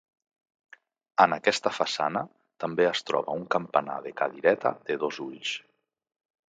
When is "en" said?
1.25-1.35